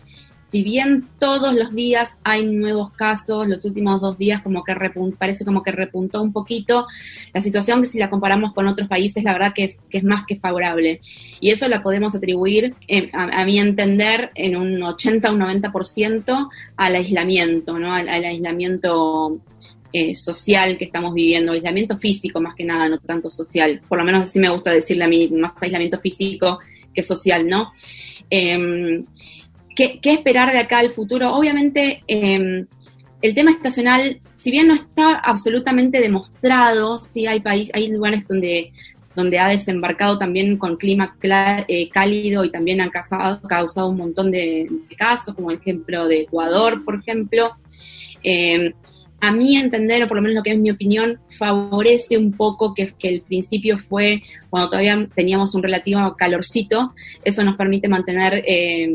[0.56, 4.74] si bien todos los días hay nuevos casos, los últimos dos días como que
[5.20, 6.88] parece como que repuntó un poquito,
[7.34, 10.06] la situación que si la comparamos con otros países, la verdad que es, que es
[10.06, 11.02] más que favorable.
[11.42, 16.50] Y eso la podemos atribuir, eh, a, mi entender, en un 80 o un 90%
[16.78, 17.94] al aislamiento, ¿no?
[17.94, 19.42] Al, aislamiento
[19.92, 23.82] eh, social que estamos viviendo, aislamiento físico más que nada, no tanto social.
[23.90, 26.60] Por lo menos así me gusta decirle a mí, más aislamiento físico
[26.94, 27.74] que social, ¿no?
[28.30, 29.04] Eh,
[29.76, 31.34] ¿qué, esperar de acá al futuro?
[31.36, 32.66] Obviamente, eh,
[33.22, 38.72] el tema estacional, si bien no está absolutamente demostrado, sí hay, país, hay lugares donde
[39.16, 44.30] donde ha desembarcado también con clima eh, cálido y también ha causado, causado un montón
[44.30, 47.56] de, de casos, como el ejemplo de Ecuador, por ejemplo.
[48.24, 48.74] Eh,
[49.26, 52.76] a mi entender, o por lo menos lo que es mi opinión, favorece un poco
[52.76, 58.88] que, el principio fue cuando todavía teníamos un relativo calorcito, eso nos permite mantener eh,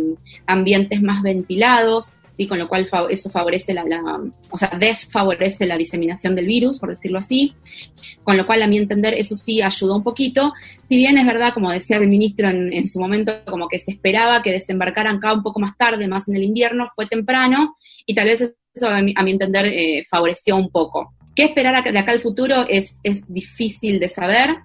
[0.46, 2.46] ambientes más ventilados, ¿sí?
[2.46, 6.90] con lo cual eso favorece la, la- o sea, desfavorece la diseminación del virus, por
[6.90, 7.54] decirlo así,
[8.22, 10.52] con lo cual a mi entender eso sí ayudó un poquito,
[10.86, 13.90] si bien es verdad, como decía el ministro en, en su momento, como que se
[13.90, 17.74] esperaba que desembarcaran acá un poco más tarde, más en el invierno, fue temprano,
[18.06, 21.14] y tal vez eso a mi, a mi entender eh, favoreció un poco.
[21.34, 22.66] ¿Qué esperar de acá al futuro?
[22.68, 24.56] Es, es difícil de saber.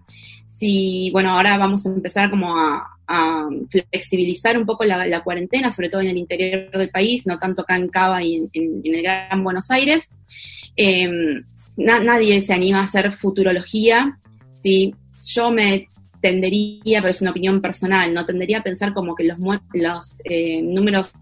[0.47, 2.91] Si, bueno, ahora vamos a empezar como a,
[3.69, 7.75] flexibilizar un poco la, cuarentena, sobre todo en el interior del país, no tanto acá
[7.75, 10.09] en Cava y en, el Gran Buenos Aires.
[11.77, 14.17] Na- nadie se anima a hacer futurología.
[14.51, 15.87] Si yo me
[16.19, 19.37] tendería, pero es una opinión personal, no tendería a pensar como que los,
[19.73, 21.13] los eh, números,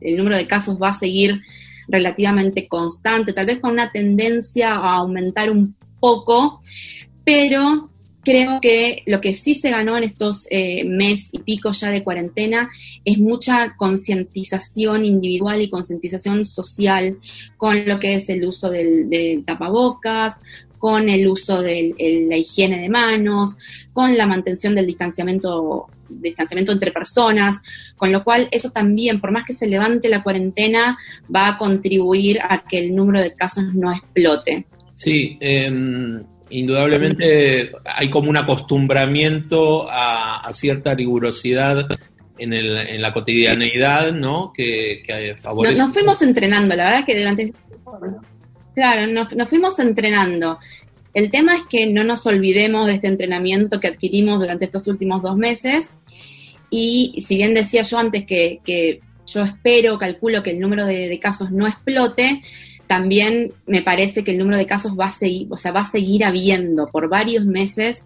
[0.00, 1.40] el número de casos va a seguir
[1.88, 6.60] relativamente constante, tal vez con una tendencia a aumentar un poco,
[7.24, 7.90] pero
[8.24, 12.04] creo que lo que sí se ganó en estos eh, mes y pico ya de
[12.04, 12.70] cuarentena
[13.04, 17.18] es mucha concientización individual y concientización social
[17.56, 20.34] con lo que es el uso del, del tapabocas,
[20.78, 21.94] con el uso de
[22.28, 23.56] la higiene de manos,
[23.92, 25.86] con la mantención del distanciamiento,
[26.20, 27.60] distanciamiento entre personas,
[27.96, 30.98] con lo cual eso también, por más que se levante la cuarentena,
[31.34, 34.66] va a contribuir a que el número de casos no explote.
[34.94, 35.70] Sí, eh,
[36.50, 41.86] indudablemente hay como un acostumbramiento a, a cierta rigurosidad
[42.38, 44.52] en, el, en, la cotidianeidad, ¿no?
[44.54, 45.76] Que, que favorece.
[45.76, 47.52] Nos, nos, fuimos entrenando, la verdad que durante.
[48.74, 50.58] Claro, nos, nos, fuimos entrenando.
[51.14, 55.22] El tema es que no nos olvidemos de este entrenamiento que adquirimos durante estos últimos
[55.22, 55.92] dos meses.
[56.72, 61.20] Y si bien decía yo antes que, yo espero, calculo que el número de, de
[61.20, 62.40] casos no explote,
[62.88, 65.90] también me parece que el número de casos va a seguir, o sea, va a
[65.90, 68.02] seguir habiendo por varios meses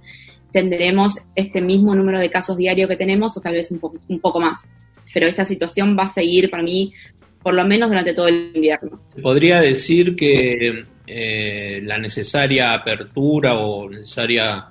[0.57, 4.21] tendremos este mismo número de casos diario que tenemos o tal vez un, po un
[4.21, 4.75] poco más.
[5.13, 6.95] Pero esta situación va a seguir para mí
[7.43, 8.99] por lo menos durante todo el invierno.
[9.23, 14.69] Podría decir que eh, la necesaria apertura o necesaria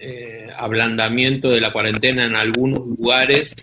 [0.00, 3.54] eh, ablandamiento de la cuarentena en algunos lugares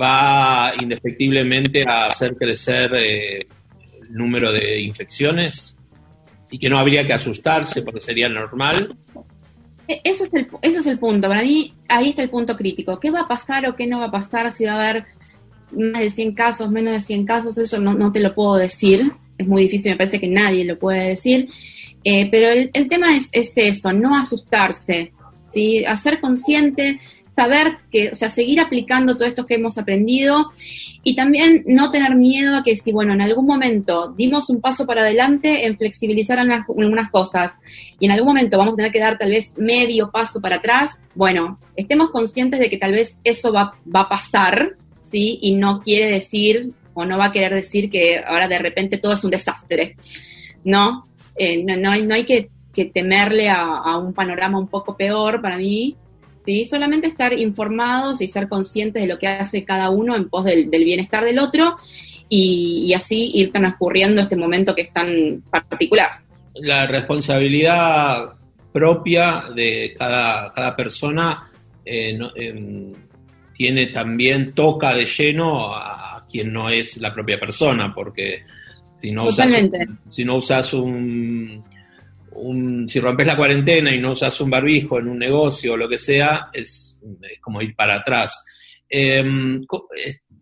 [0.00, 3.46] va indefectiblemente a hacer crecer eh,
[4.02, 5.78] el número de infecciones
[6.50, 8.96] y que no habría que asustarse porque sería normal.
[9.86, 11.28] E, eso es, el, eso es el punto.
[11.28, 12.98] Para mí, ahí está el punto crítico.
[12.98, 14.50] ¿Qué va a pasar o qué no va a pasar?
[14.52, 15.04] Si va a haber
[15.72, 19.12] más de 100 casos, menos de 100 casos, eso no, te lo puedo decir.
[19.38, 21.48] Es muy difícil, me parece que nadie lo puede decir.
[22.04, 25.12] Eh, pero el, tema es, eso, no asustarse,
[25.50, 25.84] ¿sí?
[25.84, 26.98] Hacer consciente
[27.34, 30.52] saber que, o sea, seguir aplicando todo esto que hemos aprendido
[31.02, 34.84] y también no tener miedo a que si, bueno, en algún momento dimos un paso
[34.86, 37.52] para adelante en flexibilizar algunas cosas
[37.98, 41.02] y en algún momento vamos a tener que dar tal vez medio paso para atrás,
[41.14, 45.38] bueno, estemos conscientes de que tal vez eso va, va a pasar, ¿sí?
[45.40, 49.14] Y no quiere decir o no va a querer decir que ahora de repente todo
[49.14, 49.96] es un desastre,
[50.64, 51.06] ¿no?
[51.36, 55.40] Eh, no, no, no hay que, que temerle a, a un panorama un poco peor
[55.40, 55.96] para mí,
[56.44, 56.64] ¿sí?
[56.64, 60.70] Solamente estar informados y ser conscientes de lo que hace cada uno en pos del,
[60.70, 61.76] del bienestar del otro
[62.28, 66.10] y, y, así ir transcurriendo este momento que es tan particular.
[66.54, 68.34] La responsabilidad
[68.72, 71.50] propia de cada, cada persona
[71.84, 72.92] eh, no, eh,
[73.52, 78.44] tiene también, toca de lleno a quien no es la propia persona, porque
[78.94, 79.50] si no usas,
[80.08, 81.64] si no usas un
[82.86, 85.98] si rompes la cuarentena y no usas un barbijo en un negocio o lo que
[85.98, 87.00] sea, es,
[87.40, 88.44] como ir para atrás.
[88.88, 89.22] Eh,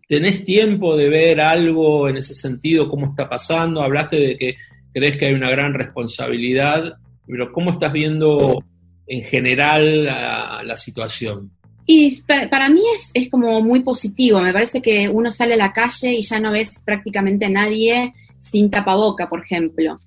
[0.07, 2.89] ¿Tenés tiempo de ver algo en ese sentido?
[2.89, 3.81] ¿Cómo está pasando?
[3.81, 4.55] Hablaste de que
[4.91, 6.95] crees que hay una gran responsabilidad,
[7.27, 8.63] pero ¿cómo estás viendo
[9.05, 11.51] en general la, la situación?
[11.85, 14.39] Y para mí es, es, como muy positivo.
[14.41, 18.13] Me parece que uno sale a la calle y ya no ves prácticamente a nadie
[18.37, 19.99] sin tapaboca, por ejemplo.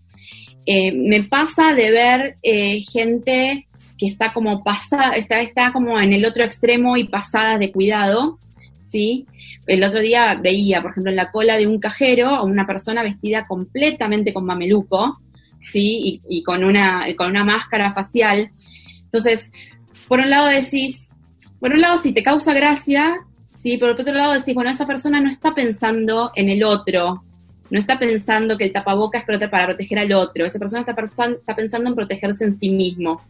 [0.65, 3.67] Eh, me pasa de ver eh, gente
[3.99, 8.39] que está como pasada, está, está como en el otro extremo y pasada de cuidado,
[8.81, 9.27] ¿sí?
[9.67, 13.03] El otro día veía, por ejemplo, en la cola de un cajero a una persona
[13.03, 15.21] vestida completamente con mameluco,
[15.61, 16.21] ¿sí?
[16.29, 18.51] Y, con, una, con una máscara facial.
[19.05, 19.51] Entonces,
[20.09, 21.09] por un lado decís,
[21.61, 23.21] por un lado si te causa gracia,
[23.63, 23.79] ¿sí?
[23.79, 27.23] Por otro lado decís, bueno, esa persona no está pensando en el otro,
[27.73, 31.57] no está pensando que el tapaboca es para proteger al otro, esa persona está, está
[31.57, 33.23] pensando en protegerse en sí mismo.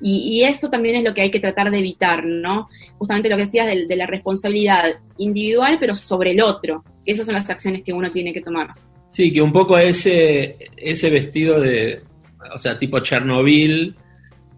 [0.00, 2.68] Y, y, eso también es lo que hay que tratar de evitar, ¿no?
[2.98, 6.82] Justamente lo que decías de, de, la responsabilidad individual, pero sobre el otro.
[7.06, 8.70] Esas son las acciones que uno tiene que tomar.
[9.08, 12.02] Sí, que un poco ese, ese vestido de,
[12.52, 13.94] o sea, tipo Chernobyl,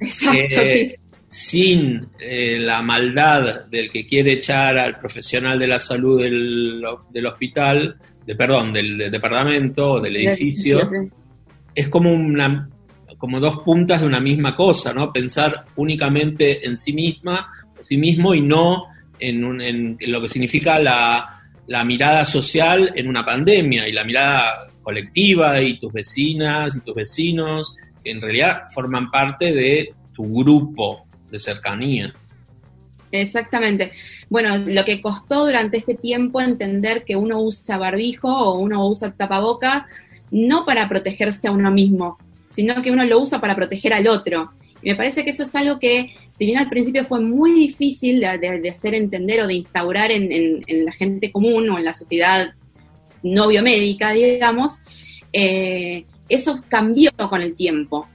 [0.00, 0.94] Exacto, eh, sí.
[1.26, 7.26] sin eh, la maldad del que quiere echar al profesional de la salud del, del
[7.26, 11.10] hospital, de, perdón, del, del departamento, del edificio, sí,
[11.74, 12.68] es como una
[13.18, 15.12] como dos puntas de una misma cosa, ¿no?
[15.12, 18.84] Pensar únicamente en sí misma, sí mismo y no
[19.18, 23.92] en, un, en, en lo que significa la, la, mirada social en una pandemia y
[23.92, 29.94] la mirada colectiva y tus vecinas y tus vecinos, que en realidad forman parte de
[30.12, 32.12] tu grupo de cercanía.
[33.20, 33.92] Exactamente.
[34.28, 39.14] Bueno, lo que costó durante este tiempo entender que uno usa barbijo o uno usa
[39.14, 39.84] tapabocas
[40.30, 42.18] no para protegerse a uno mismo,
[42.50, 44.52] sino que uno lo usa para proteger al otro.
[44.82, 48.20] Y me parece que eso es algo que, si bien al principio fue muy difícil
[48.20, 51.92] de, hacer entender o de instaurar en, en, en, la gente común o en la
[51.94, 52.52] sociedad
[53.22, 54.78] no biomédica, digamos,
[55.32, 58.08] eh, eso cambió con el tiempo.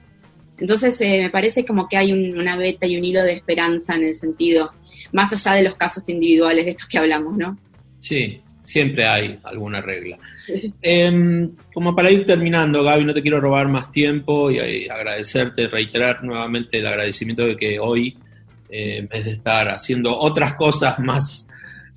[0.60, 3.94] Entonces eh, me parece como que hay un, una beta y un hilo de esperanza
[3.96, 4.70] en el sentido,
[5.12, 7.58] más allá de los casos individuales de estos que hablamos, ¿no?
[7.98, 10.18] Sí, siempre hay alguna regla.
[10.82, 15.68] Eh, como para ir terminando, Gaby, no te quiero robar más tiempo y, y agradecerte,
[15.68, 18.16] reiterar nuevamente el agradecimiento de que hoy,
[18.68, 21.48] eh, en vez de estar haciendo otras cosas más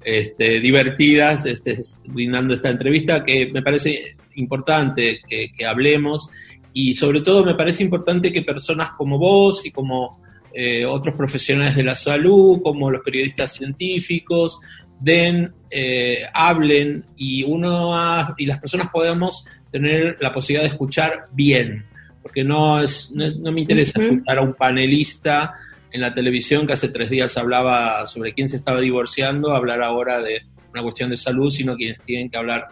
[0.06, 6.32] este, divertidas, este, brindando esta entrevista, que me parece importante que hablemos
[6.74, 10.22] y sobre todo me parece importante que personas como vos y como
[10.54, 14.60] eh, otros profesionales de la salud, como los periodistas científicos,
[15.00, 21.26] den, eh, hablen y uno ha, y las personas podemos tener la posibilidad de escuchar
[21.34, 21.86] bien,
[22.22, 24.12] porque no es, no, es, no me interesa uh -huh.
[24.14, 25.54] escuchar a un panelista
[25.92, 30.22] en la televisión que hace tres días hablaba sobre quién se estaba divorciando, hablar ahora
[30.22, 32.68] de una cuestión de salud, sino quienes tienen que hablar,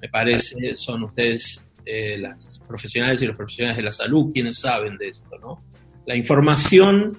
[0.00, 4.96] me parece, son ustedes eh, las profesionales y los profesionales de la salud quienes saben
[4.98, 5.62] de esto, ¿no?
[6.06, 7.18] La información,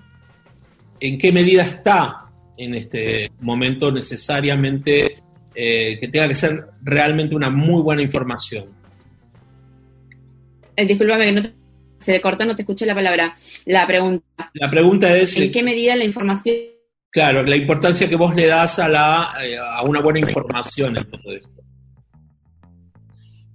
[1.00, 5.20] ¿en qué medida está en este momento necesariamente
[5.56, 8.66] eh, que tenga que ser realmente una muy buena información?
[10.76, 11.54] Eh, discúlpame que no te-
[12.00, 13.34] se cortó, no te escuché la palabra.
[13.66, 14.52] La pregunta.
[14.54, 16.56] La pregunta es, ¿En qué medida la información
[17.10, 21.04] claro, la importancia que vos le das a, la, eh, a una buena información en
[21.06, 21.63] todo esto.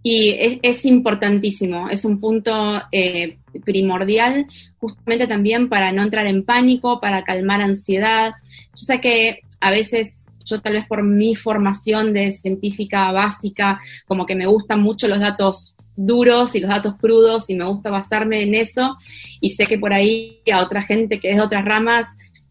[0.03, 0.31] Y
[0.63, 3.35] es, importantísimo, es un punto eh,
[3.65, 4.47] primordial
[4.79, 8.33] justamente también para no entrar en pánico, para calmar ansiedad.
[8.75, 10.19] Yo sé que a veces
[10.49, 15.21] yo tal vez por mi formación de científica básica, como que me gustan mucho los
[15.21, 18.97] datos duros y los datos crudos y me gusta basarme en eso
[19.41, 22.07] y sé que por ahí a otra gente que es de otras ramas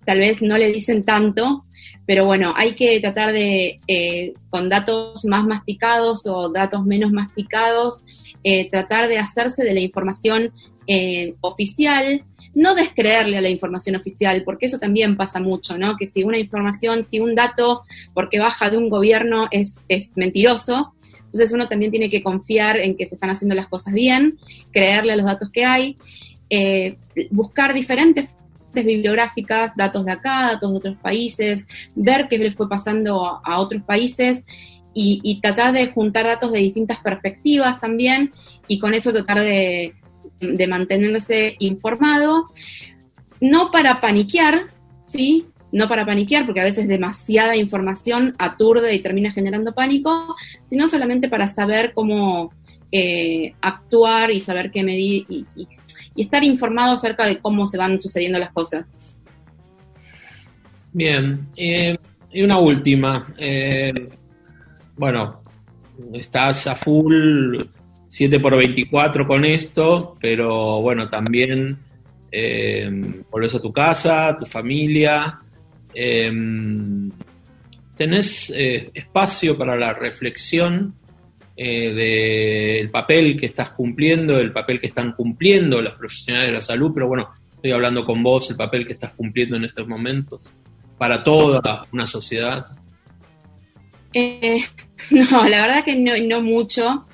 [0.06, 1.66] tal vez no le dicen tanto,
[2.08, 8.02] pero bueno, hay que tratar de, eh, con datos más masticados o datos menos masticados,
[8.44, 10.54] eh, tratar de hacerse de la información
[10.88, 12.24] eh, oficial,
[12.56, 15.98] no descreerle a la información oficial, porque eso también pasa mucho, ¿no?
[15.98, 17.84] Que si una información, si un dato,
[18.14, 20.94] porque baja de un gobierno, es, es mentiroso,
[21.26, 24.38] entonces uno también tiene que confiar en que se están haciendo las cosas bien,
[24.72, 25.98] creerle a los datos que hay,
[26.50, 26.96] eh,
[27.32, 28.30] buscar diferentes
[28.86, 33.84] bibliográficas, datos de acá, datos de otros países, ver qué les fue pasando a, otros
[33.84, 34.42] países
[34.94, 38.32] y, tratar de juntar datos de distintas perspectivas también
[38.68, 39.94] y con eso tratar de,
[40.40, 42.48] de mantenerse informado,
[43.40, 44.66] no para paniquear,
[45.06, 45.46] ¿sí?
[45.72, 51.30] No para paniquear, porque a veces demasiada información aturde y termina generando pánico, sino solamente
[51.30, 52.52] para saber cómo
[52.92, 55.46] eh, actuar y saber qué medir y,
[56.18, 58.98] y estar informado acerca de cómo se van sucediendo las cosas.
[60.92, 61.96] Bien, eh,
[62.32, 63.34] y una última.
[63.38, 64.10] Eh,
[64.98, 65.44] bueno,
[66.12, 67.58] estás a full
[68.08, 71.78] 7 por 24 con esto, pero bueno, también
[72.32, 72.90] eh,
[73.30, 75.40] volvés a tu casa, tu familia.
[75.94, 76.32] eh,
[77.96, 80.94] tenés eh, espacio para la reflexión
[81.60, 86.62] eh, del papel que estás cumpliendo, el papel que están cumpliendo los profesionales de la
[86.62, 90.54] salud, pero bueno, estoy hablando con vos, el papel que estás cumpliendo en estos momentos
[91.00, 92.68] para toda una sociedad.
[94.14, 94.60] Eh,
[95.10, 97.06] no, la verdad que no, mucho.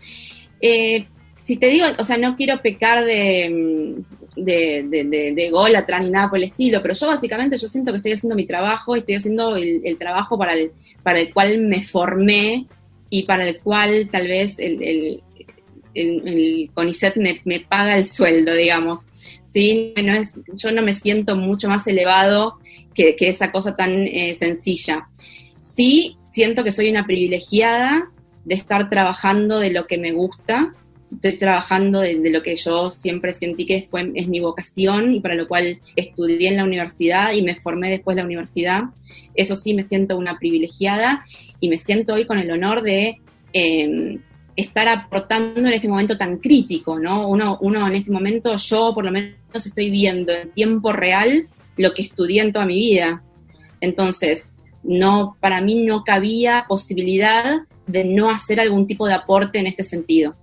[0.60, 1.06] Eh,
[1.46, 3.96] si te digo, o sea, no quiero pecar de,
[4.36, 7.98] de, de, de, gólatra ni nada por el estilo, pero yo básicamente yo siento que
[7.98, 10.72] estoy haciendo mi trabajo estoy haciendo el, el trabajo para el,
[11.02, 12.68] para el cual me formé
[13.14, 15.22] y para el cual tal vez el,
[15.94, 19.02] el, CONICET me, me, paga el sueldo, digamos.
[19.54, 19.94] ¿sí?
[20.04, 22.58] No es, yo no me siento mucho más elevado
[22.96, 25.10] que, que esa cosa tan eh, sencilla.
[25.60, 28.10] Sí, siento que soy una privilegiada
[28.46, 30.72] de estar trabajando de lo que me gusta,
[31.16, 35.20] estoy trabajando de, de, lo que yo siempre sentí que fue, es mi vocación y
[35.20, 38.84] para lo cual estudié en la universidad y me formé después de la universidad.
[39.36, 41.26] Eso sí, me siento una privilegiada
[41.60, 43.20] y me siento hoy con el honor de
[43.54, 44.20] eh,
[44.56, 47.28] estar aportando en este momento tan crítico, ¿no?
[47.28, 51.48] Uno, uno en este momento, yo por lo menos estoy viendo en tiempo real
[51.78, 53.24] lo que estudié en toda mi vida.
[53.82, 54.54] Entonces,
[54.84, 59.84] no, para mí no cabía posibilidad de no hacer algún tipo de aporte en este
[59.84, 60.36] sentido.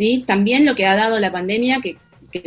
[0.00, 0.24] ¿Sí?
[0.26, 1.98] También lo que ha dado la pandemia, que,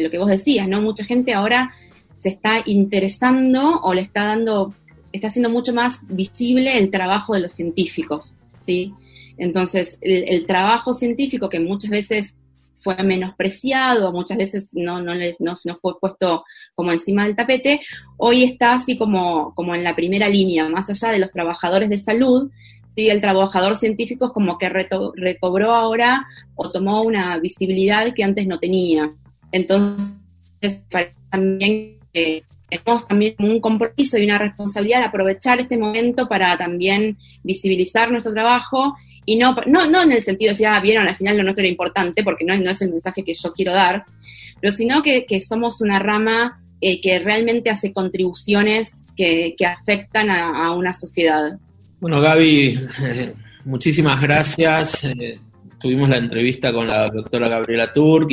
[0.02, 0.82] lo que vos decías, ¿no?
[0.82, 1.72] Mucha gente ahora
[2.16, 4.74] se está interesando o le está dando,
[5.12, 8.92] está haciendo mucho más visible el trabajo de los científicos, ¿sí?
[9.38, 12.34] Entonces, el, el trabajo científico que muchas veces
[12.80, 16.44] fue menospreciado, muchas veces no, no, no, no, fue puesto
[16.74, 17.82] como encima del tapete,
[18.18, 22.00] hoy está así como, como en la primera línea, más allá de los trabajadores de
[22.00, 22.50] salud,
[22.96, 23.10] ¿sí?
[23.10, 26.26] el trabajador científico es como que recobró ahora
[26.56, 29.12] o tomó una visibilidad que antes no tenía.
[29.52, 30.82] Entonces,
[31.30, 37.18] también que tenemos también un compromiso y una responsabilidad de aprovechar este momento para también
[37.44, 41.16] visibilizar nuestro trabajo y no, no, no en el sentido de decir, ah, vieron, al
[41.16, 43.74] final lo nuestro era importante, porque no es, no es el mensaje que yo quiero
[43.74, 44.06] dar,
[44.60, 50.74] pero sino que, somos una rama eh, que realmente hace contribuciones que, que afectan a,
[50.74, 51.58] una sociedad.
[52.04, 52.78] Bueno, Gaby,
[53.64, 55.06] muchísimas gracias.
[55.06, 55.40] Eh,
[55.82, 58.30] tuvimos la entrevista con la doctora Gabriela Turk,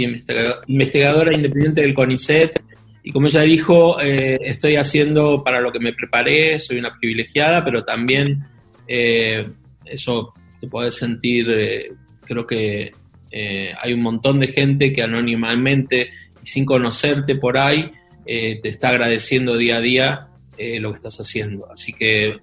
[0.66, 2.64] investigadora independiente del CONICET,
[3.04, 7.64] y como ella dijo, eh, estoy haciendo para lo que me preparé, soy una privilegiada,
[7.64, 8.42] pero también
[8.88, 9.48] eh,
[9.84, 11.94] eso te puedes sentir,
[12.24, 12.90] creo que
[13.32, 16.10] hay un montón de gente que anónimamente
[16.42, 17.92] y sin conocerte por ahí
[18.26, 20.26] te está agradeciendo día a día
[20.58, 21.70] lo que estás haciendo.
[21.70, 22.40] Así que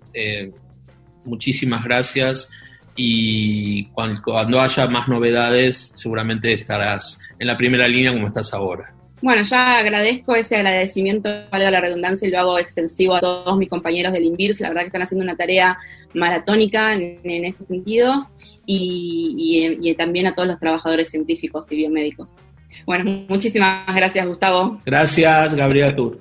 [1.28, 2.50] muchísimas gracias
[2.96, 8.94] y cuando, haya más novedades seguramente estarás en la primera línea como estás ahora.
[9.22, 13.70] Bueno, ya agradezco ese agradecimiento, valga la redundancia, y lo hago extensivo a todos mis
[13.70, 14.60] compañeros del INVIRS.
[14.60, 15.78] La verdad que están haciendo una tarea
[16.14, 18.30] maratónica en, ese sentido
[18.66, 22.38] y, y, también a todos los trabajadores científicos y biomédicos.
[22.86, 24.80] Bueno, muchísimas gracias, Gustavo.
[24.86, 26.20] Gracias, Gabriela Tur.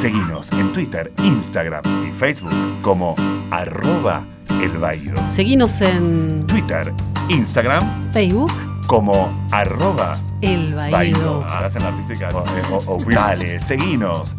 [0.00, 3.14] Seguinos en Twitter, Instagram y Facebook como
[3.50, 5.16] arroba elbaído.
[5.26, 6.92] Seguinos en Twitter,
[7.30, 8.52] Instagram, Facebook
[8.86, 11.44] como arroba el baído.
[11.46, 12.28] Hacen artística.
[12.70, 13.00] O, o,
[13.58, 14.36] seguinos